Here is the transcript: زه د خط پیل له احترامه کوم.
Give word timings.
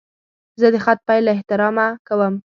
زه 0.59 0.67
د 0.73 0.75
خط 0.83 0.99
پیل 1.07 1.23
له 1.27 1.31
احترامه 1.35 1.87
کوم. 2.07 2.35